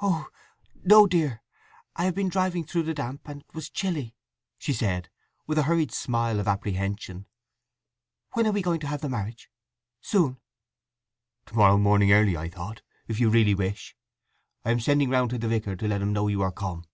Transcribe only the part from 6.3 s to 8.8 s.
of apprehension. "When are we going